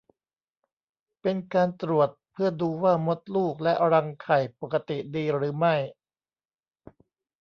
[1.21, 5.75] เป็นการตรวจเพื่อดูว่ามดลูกและรังไข่ปกติดีหรือไม่